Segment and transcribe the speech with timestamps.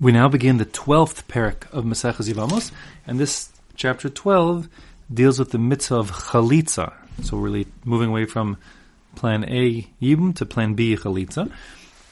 [0.00, 2.72] We now begin the twelfth parak of Maseches Yevamos,
[3.06, 4.66] and this chapter twelve
[5.12, 6.94] deals with the mitzvah of chalitza.
[7.22, 8.56] So we're really moving away from
[9.14, 11.52] plan A yibum to plan B chalitza.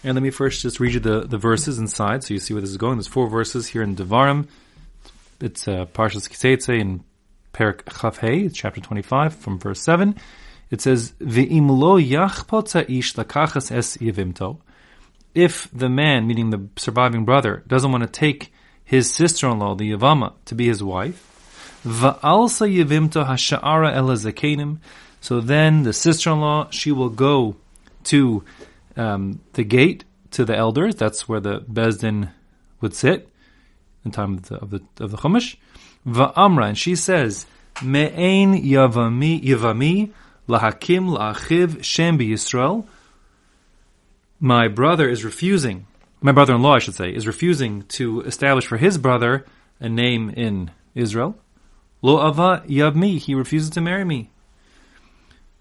[0.05, 2.61] And let me first just read you the, the verses inside, so you see where
[2.61, 2.97] this is going.
[2.97, 4.49] There's four verses here in Devarim.
[5.41, 7.03] It's uh, Parshas Kiseitze in
[7.55, 10.15] Parak Chaf Hey, chapter 25, from verse 7.
[10.71, 14.59] It says, V'im lo yachpotza ish lakachas es yevimto
[15.39, 18.53] if the man, meaning the surviving brother, doesn't want to take
[18.85, 24.79] his sister-in-law, the Yavama, to be his wife, va'alsa yivimto hasha'ara elazakenim,
[25.21, 27.55] so then the sister-in-law, she will go
[28.05, 28.43] to
[28.97, 30.97] um, the gate to the elders.
[30.97, 32.31] That's where the beis din
[32.81, 33.29] would sit
[34.05, 35.57] in time of the of the, of the chumash.
[36.07, 37.47] Va'amra, and she says,
[37.83, 40.11] me'ein yavami yavami
[40.49, 42.87] lahakim la'achiv shem Yisrael
[44.41, 45.87] my brother is refusing,
[46.21, 49.47] my brother-in-law, I should say, is refusing to establish for his brother
[49.81, 51.37] a name in Israel.
[52.03, 54.31] Lo ava yavmi, he refuses to marry me.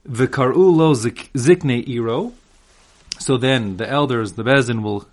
[0.08, 2.34] V'kar'u lo zikne iro.
[3.20, 5.08] So then the elders, the beis din, will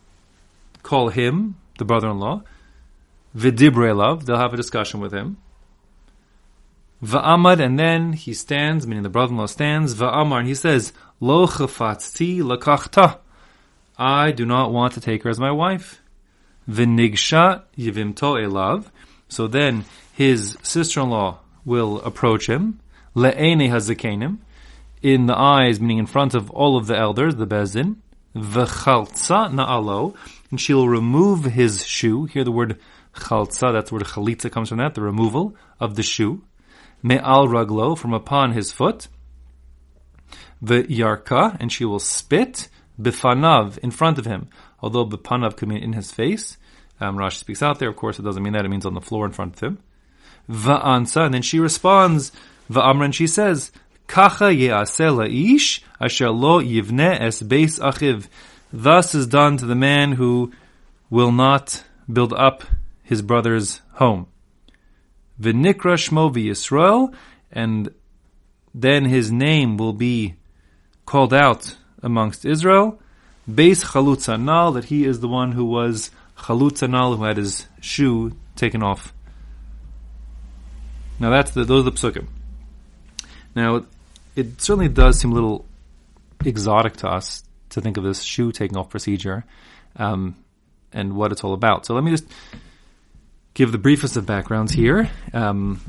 [0.82, 2.42] call him, the brother-in-law.
[3.36, 5.38] V'dibre love, they'll have a discussion with him.
[7.02, 9.94] Va'amad, and then he stands, meaning the brother-in-law stands.
[9.94, 13.18] Va'amar, and he says, Lo chafatzti lakachta.
[13.96, 16.02] I do not want to take her as my wife.
[16.68, 18.86] V'nigsha yivimto elav.
[19.28, 22.80] So then his sister-in-law will approach him.
[23.14, 24.38] Le'ene hazakenim.
[25.02, 28.02] In the eyes, meaning in front of all of the elders, the beis din.
[28.34, 30.16] V'chaltza na'alo.
[30.50, 32.24] And she'll remove his shoe.
[32.24, 32.78] Here the word
[33.14, 36.42] chaltza, that's where the chalitza comes from that, the removal of the shoe.
[37.02, 39.08] Me'al raglo, from upon his foot.
[40.64, 42.68] V'yarka, and she will spit
[43.00, 44.48] bifanav, in front of him.
[44.80, 46.56] Although bifanav could mean in his face.
[47.00, 49.00] Um, Rashi speaks out there, of course, it doesn't mean that, it means on the
[49.00, 49.78] floor in front of him.
[50.48, 52.30] Va'ansa, and then she responds,
[52.70, 53.72] Va'amran, she says,
[54.06, 58.28] Kacha ye'aseh la'ish, asher lo yivne es beis achiv.
[58.72, 60.52] Thus is done to the man who
[61.10, 62.64] will not build up
[63.02, 64.26] his brother's home.
[65.40, 67.14] V'nikra shmo v'Yisrael,
[67.50, 67.92] and
[68.74, 70.34] then his name will be
[71.06, 73.00] called out amongst Israel.
[73.50, 78.82] Beis Chalutzanal, that he is the one who was Chalutzanal, who had his shoe taken
[78.82, 79.12] off.
[81.18, 82.26] Now that's the, those are the psukim.
[83.54, 83.84] Now,
[84.34, 85.64] it certainly does seem a little
[86.44, 89.44] exotic to us to think of this shoe taking off procedure
[89.96, 90.36] um,
[90.92, 91.86] and what it's all about.
[91.86, 92.26] So let me just
[93.54, 95.08] give the briefest of backgrounds here.
[95.32, 95.80] Um,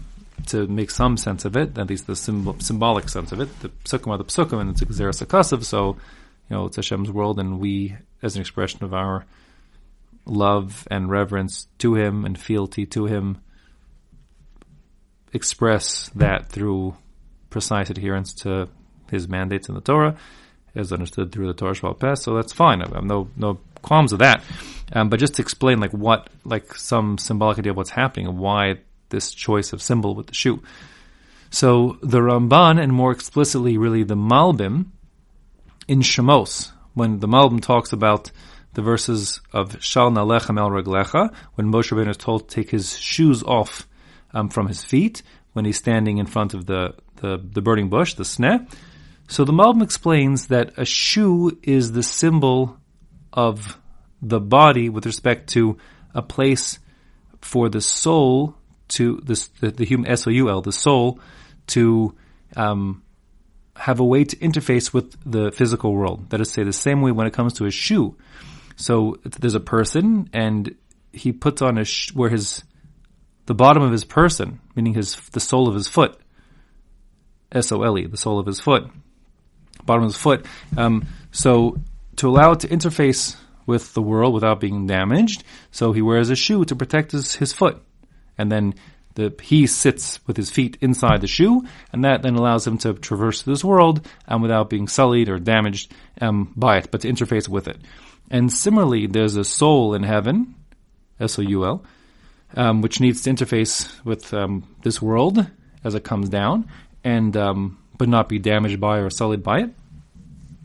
[0.47, 3.59] to make some sense of it, at least the symbol, symbolic sense of it.
[3.62, 5.97] The psukim are the psukim, and it's a Xeris so,
[6.50, 9.25] you know, it's Hashem's world, and we, as an expression of our
[10.25, 13.40] love and reverence to Him and fealty to Him,
[15.34, 16.96] express that through
[17.50, 18.67] precise adherence to
[19.09, 20.16] His mandates in the Torah,
[20.75, 22.81] as understood through the Torah Sheba'al Peh, so that's fine.
[22.81, 24.44] I have no, no qualms of that.
[24.91, 28.38] Um, but just to explain, like, what, like, some symbolic idea of what's happening and
[28.38, 28.79] why
[29.10, 30.62] this choice of symbol with the shoe.
[31.50, 34.88] So the Ramban, and more explicitly, really the Malbim,
[35.88, 38.32] in Shemos, when the Malbim talks about
[38.74, 42.98] the verses of Shal Nalechem El Reglecha, when Moshe Rabbeinu is told to take his
[42.98, 43.88] shoes off
[44.34, 45.22] um, from his feet
[45.54, 48.70] when he's standing in front of the, the, the burning bush, the sneh.
[49.28, 52.78] So the Malbim explains that a shoe is the symbol
[53.32, 53.80] of
[54.22, 55.78] the body with respect to
[56.14, 56.80] a place
[57.42, 61.19] for the soul to this, the, the human S-O-U-L, the soul,
[61.68, 62.16] to
[62.56, 63.03] um,
[63.75, 66.29] have a way to interface with the physical world.
[66.29, 68.16] That is to say, the same way when it comes to a shoe.
[68.75, 70.75] So there's a person, and
[71.12, 72.63] he puts on a sh- where his
[73.46, 76.19] the bottom of his person, meaning his the sole of his foot,
[77.52, 78.90] S O L E, the sole of his foot,
[79.85, 80.46] bottom of his foot.
[80.78, 81.78] Um, so
[82.17, 86.35] to allow it to interface with the world without being damaged, so he wears a
[86.35, 87.81] shoe to protect his, his foot
[88.37, 88.76] and then
[89.16, 92.93] the, he sits with his feet inside the shoe, and that then allows him to
[92.93, 95.91] traverse this world um, without being sullied or damaged
[96.22, 97.78] um, by it, but to interface with it.
[98.29, 100.55] And similarly, there's a soul in heaven,
[101.20, 101.84] S-O-U-L,
[102.55, 105.46] um, which needs to interface with um, this world
[105.84, 106.70] as it comes down,
[107.03, 109.70] and um, but not be damaged by or sullied by it.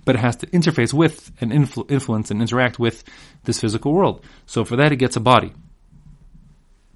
[0.05, 3.05] But it has to interface with and influ- influence and interact with
[3.45, 4.25] this physical world.
[4.47, 5.53] So for that, it gets a body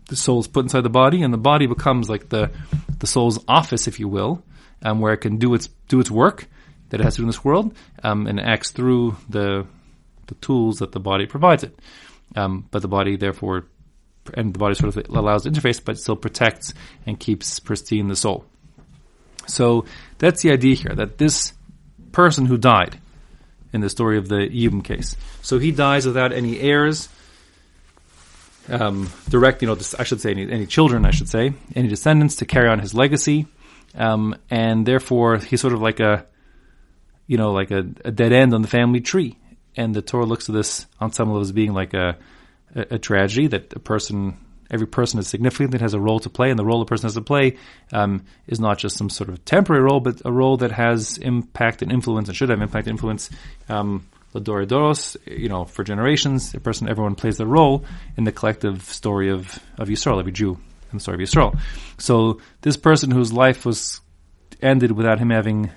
[0.09, 2.51] the soul is put inside the body, and the body becomes like the
[2.99, 4.43] the soul's office, if you will,
[4.83, 6.47] um, where it can do its do its work
[6.91, 9.67] that it has to do in this world, um, and acts through the
[10.27, 11.79] the tools that the body provides it.
[12.37, 13.67] um, but the body therefore,
[14.35, 16.75] and the body sort of allows the interface, but still protects
[17.07, 18.45] and keeps pristine the soul.
[19.47, 19.85] So
[20.19, 21.53] that's the idea here, that this
[22.13, 22.99] person who died
[23.73, 27.09] in the story of the Yibum case, so he dies without any heirs,
[28.69, 32.37] um, direct, you know, I should say, any, any, children, I should say, any descendants
[32.37, 33.47] to carry on his legacy,
[33.95, 36.27] um, and therefore he's sort of like a,
[37.27, 39.39] you know, like a, a, dead end on the family tree.
[39.77, 42.17] And the Torah looks at this on some level as being like a,
[42.75, 44.37] a, a tragedy that a person,
[44.71, 47.07] every person is significant, and has a role to play, and the role a person
[47.07, 47.57] has to play
[47.93, 51.83] um, is not just some sort of temporary role, but a role that has impact
[51.83, 53.31] and influence and should have impact and influence
[54.35, 57.85] um, Doros, you know, for generations, a person, everyone plays their role
[58.17, 60.59] in the collective story of, of Yisrael, every Jew
[60.93, 61.59] in the story of Yisrael.
[61.99, 64.01] So this person whose life was
[64.63, 65.71] ended without him having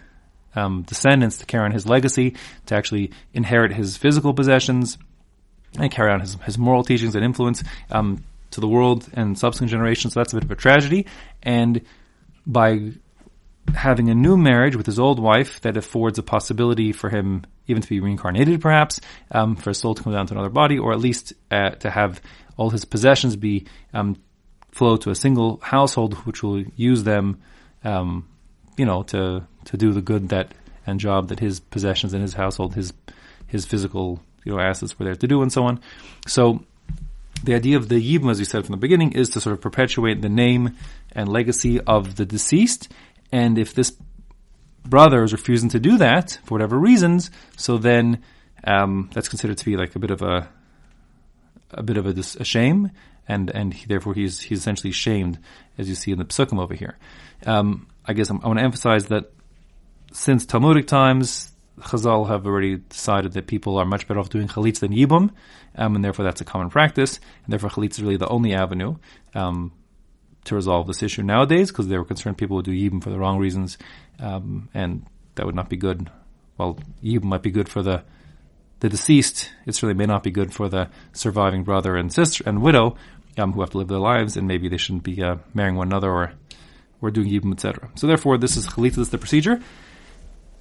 [0.55, 2.35] um, descendants to carry on his legacy,
[2.67, 4.97] to actually inherit his physical possessions,
[5.77, 9.69] and carry on his, his moral teachings and influence um, to the world and subsequent
[9.69, 10.13] generations.
[10.13, 11.05] So that's a bit of a tragedy.
[11.43, 11.81] And
[12.45, 12.93] by
[13.75, 17.81] having a new marriage with his old wife that affords a possibility for him even
[17.81, 18.99] to be reincarnated, perhaps,
[19.31, 21.89] um, for a soul to come down to another body, or at least uh, to
[21.89, 22.21] have
[22.57, 24.15] all his possessions be um,
[24.71, 27.41] flow to a single household, which will use them,
[27.83, 28.27] um,
[28.77, 30.53] you know, to to do the good that
[30.85, 32.93] and job that his possessions in his household, his
[33.47, 35.79] his physical you know assets were there to do, and so on.
[36.25, 36.63] So
[37.43, 39.61] the idea of the yibum, as we said from the beginning, is to sort of
[39.61, 40.75] perpetuate the name
[41.11, 42.89] and legacy of the deceased
[43.31, 43.95] and if this
[44.89, 48.23] brother is refusing to do that for whatever reasons, so then
[48.63, 50.49] um, that's considered to be like a bit of a
[51.71, 52.91] a bit of a, a shame,
[53.27, 55.39] and and he, therefore he's he's essentially shamed,
[55.77, 56.97] as you see in the psukim over here.
[57.45, 59.31] Um, I guess I'm, i want to emphasize that
[60.13, 64.79] since Talmudic times, Chazal have already decided that people are much better off doing chalitz
[64.79, 65.31] than yibum,
[65.75, 68.95] um, and therefore that's a common practice, and therefore chalitz is really the only avenue.
[69.35, 69.73] Um,
[70.47, 73.19] to resolve this issue nowadays because they were concerned people would do yibum for the
[73.19, 73.77] wrong reasons,
[74.19, 75.05] um, and
[75.35, 76.09] that would not be good.
[76.57, 78.03] Well, yibum might be good for the
[78.79, 79.51] the deceased.
[79.65, 82.95] It certainly may not be good for the surviving brother and sister and widow
[83.37, 85.87] um, who have to live their lives, and maybe they shouldn't be uh, marrying one
[85.87, 86.33] another or
[87.01, 87.89] or doing yibum, etc.
[87.95, 89.61] So therefore, this is chalitza, this is the procedure.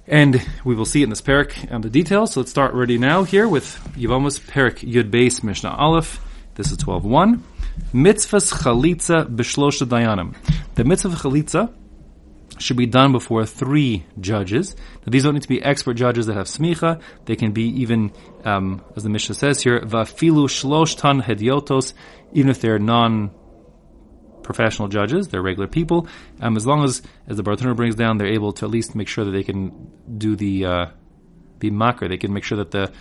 [0.09, 2.33] And we will see in this parak and the details.
[2.33, 3.65] So let's start ready now here with
[3.97, 6.21] Yevamos Parak Yud Beis Mishnah Aleph.
[6.55, 7.41] This is 12.1.
[7.93, 10.35] Mitzvahs chalitza b'shlosha dayanim.
[10.75, 11.73] The mitzvah chalitza
[12.59, 14.75] should be done before three judges.
[14.75, 17.01] Now, these don't need to be expert judges that have smicha.
[17.25, 18.11] They can be even,
[18.43, 21.93] um, as the Mishnah says here, vafilu shloshtan hediotos,
[22.33, 23.31] even if they're non
[24.43, 26.07] professional judges, they're regular people.
[26.41, 29.07] Um, as long as, as the Bartenura brings down, they're able to at least make
[29.07, 30.85] sure that they can do the uh,
[31.59, 32.07] the makar.
[32.07, 32.91] They can make sure that the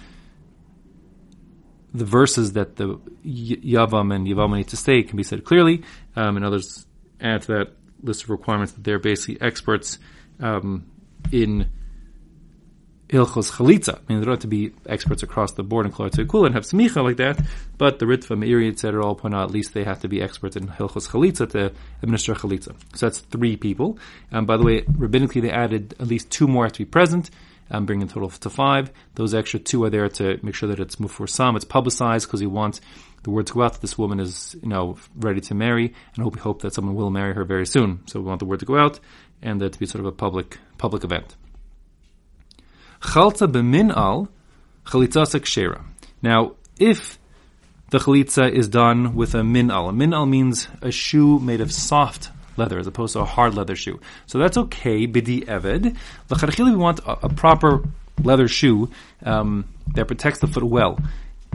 [1.97, 5.83] the verses that the Yavam and Yavam need to say can be said clearly,
[6.15, 6.87] um, and others
[7.21, 7.69] add to that
[8.03, 9.99] list of requirements that they're basically experts
[10.41, 10.87] um,
[11.33, 11.71] in
[13.09, 13.95] Hilchos Chalitza.
[13.95, 16.65] I mean, they don't have to be experts across the board in Kul and have
[16.65, 17.41] smicha like that,
[17.79, 20.57] but the Ritva, Meiri, etc., all point out at least they have to be experts
[20.57, 21.73] in Hilchos Chalitza to
[22.03, 22.75] administer Chalitza.
[22.95, 23.99] So that's three people.
[24.33, 27.31] Um, by the way, rabbinically they added at least two more have to be present
[27.71, 28.91] um, bringing total to five.
[29.15, 30.97] Those extra two are there to make sure that it's
[31.27, 31.57] some.
[31.57, 32.81] it's publicized because you want
[33.23, 36.23] the word to go out that this woman is, you know, ready to marry, and
[36.23, 38.01] hope we hope that someone will marry her very soon.
[38.07, 39.01] So we want the word to go out
[39.43, 41.37] and that to be sort of a public public event.
[43.01, 44.29] Chalta b'min al
[44.85, 45.85] chalitzasa kshera.
[46.23, 47.19] Now, if
[47.91, 51.61] the chalitza is done with a min al, a min al means a shoe made
[51.61, 54.01] of soft leather as opposed to a hard leather shoe.
[54.27, 55.97] So that's okay, bidi eved.
[56.31, 57.83] L'chadchili, we want a, a, proper
[58.23, 58.91] leather shoe
[59.23, 60.99] um, that protects the foot well.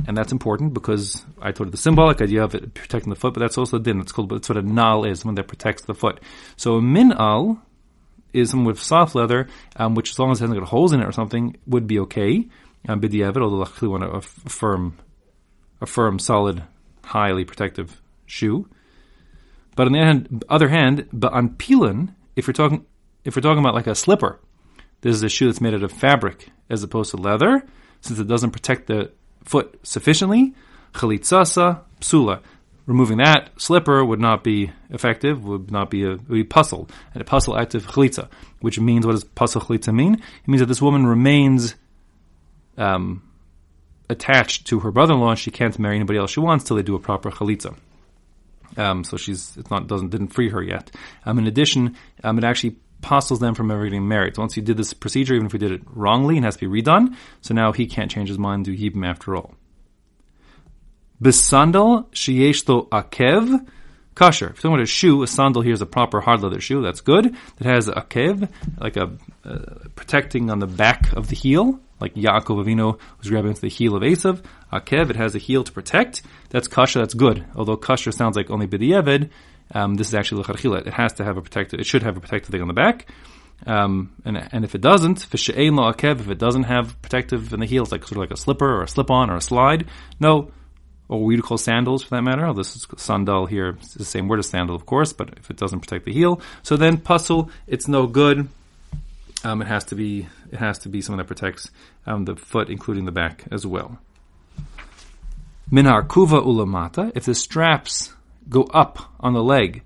[0.07, 3.33] And that's important because I told you the symbolic idea of it protecting the foot,
[3.33, 3.99] but that's also din.
[3.99, 6.19] It's called, that's what a nal is, one that protects the foot.
[6.57, 7.61] So a min al
[8.33, 11.01] is someone with soft leather, um, which as long as it hasn't got holes in
[11.01, 12.47] it or something, would be okay.
[12.87, 14.97] Um, bidi eved, although we want a, a firm,
[15.81, 16.63] a firm, solid,
[17.03, 18.67] highly protective shoe.
[19.75, 22.85] But on the other hand, but on pilin, if we're talking
[23.23, 24.39] if we're talking about like a slipper,
[25.01, 27.63] this is a shoe that's made out of fabric as opposed to leather,
[28.01, 29.11] since it doesn't protect the
[29.43, 30.53] foot sufficiently.
[30.93, 32.41] Chalitzasa psula.
[32.87, 37.21] Removing that slipper would not be effective, would not be a would be pasul, and
[37.21, 38.27] a pasul active chalitza,
[38.59, 40.15] which means what does pasul chalitza mean?
[40.15, 41.75] It means that this woman remains
[42.77, 43.21] um,
[44.09, 46.95] attached to her brother-in-law, and she can't marry anybody else she wants till they do
[46.95, 47.77] a proper chalitza.
[48.77, 50.91] Um, so she's it's not doesn't didn't free her yet.
[51.25, 54.35] Um, in addition, um, it actually apostles them from ever getting married.
[54.35, 56.69] So once you did this procedure, even if we did it wrongly, it has to
[56.69, 57.15] be redone.
[57.41, 59.55] So now he can't change his mind, do yibum after all.
[61.19, 63.67] Besandal sheyesh lo akev
[64.15, 64.49] kosher.
[64.49, 66.81] If talking about a shoe, a sandal here is a proper hard leather shoe.
[66.81, 67.35] That's good.
[67.57, 68.49] That has a kev,
[68.79, 69.11] like a
[69.45, 73.69] uh, protecting on the back of the heel, like Yaakov Avinu was grabbing into the
[73.69, 74.43] heel of Esav.
[74.71, 75.09] kev.
[75.09, 76.23] it has a heel to protect.
[76.49, 76.99] That's kosher.
[76.99, 77.45] That's good.
[77.55, 79.29] Although kosher sounds like only b'di'evid,
[79.73, 80.85] um, this is actually lecharchila.
[80.87, 81.79] It has to have a protective.
[81.79, 83.07] It should have a protective thing on the back.
[83.65, 88.01] Um, and and if it doesn't, if it doesn't have protective in the heels, like
[88.01, 89.87] sort of like a slipper or a slip-on or a slide,
[90.19, 90.51] no,
[91.11, 92.45] or call sandals for that matter.
[92.45, 93.77] Oh, this is sandal here.
[93.81, 96.41] It's the same word as sandal, of course, but if it doesn't protect the heel,
[96.63, 98.47] so then pasul, it's no good.
[99.43, 101.69] Um, it has to be it has to be something that protects
[102.05, 103.99] um, the foot, including the back as well.
[105.69, 107.11] Minar kuva ulamata.
[107.13, 108.13] If the straps
[108.47, 109.83] go up on the leg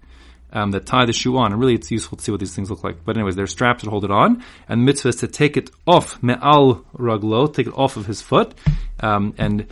[0.51, 2.69] um, that tie the shoe on, and really it's useful to see what these things
[2.69, 3.03] look like.
[3.03, 5.71] But anyways, there's straps that hold it on, and the mitzvah is to take it
[5.87, 8.53] off me'al raglo, take it off of his foot,
[8.99, 9.67] um, and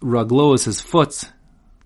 [0.00, 1.30] raglo is his foot,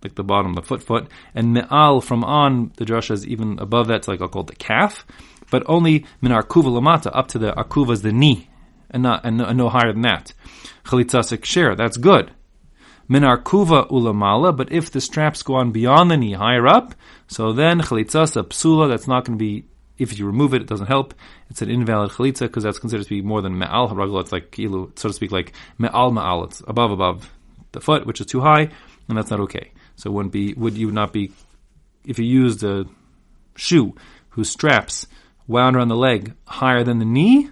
[0.03, 3.89] like the bottom, the foot foot, and me'al from on, the drasha is even above
[3.89, 5.07] that, it's like I'll call it the calf,
[5.51, 8.49] but only min arkuva lamata, up to the arkuva is the knee,
[8.91, 10.33] and not and no, and no higher than that.
[10.85, 12.31] Chalitzasik share, that's good.
[13.09, 16.95] Min arkuva ulamala, but if the straps go on beyond the knee, higher up,
[17.27, 19.67] so then chalitzasa psula, that's not going to be
[20.01, 21.13] if you remove it, it doesn't help.
[21.51, 24.23] It's an invalid chalitza because that's considered to be more than me'al haragla.
[24.23, 26.45] It's like so to speak, like me'al me'al.
[26.45, 27.31] It's above above
[27.73, 28.71] the foot, which is too high,
[29.09, 29.73] and that's not okay.
[29.97, 31.33] So it wouldn't be, would you not be,
[32.05, 32.87] if you used a
[33.57, 33.95] shoe
[34.31, 35.07] whose straps
[35.47, 37.51] wound around the leg higher than the knee,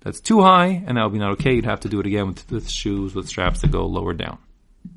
[0.00, 1.54] that's too high, and that would be not okay.
[1.54, 4.38] You'd have to do it again with, with shoes with straps that go lower down.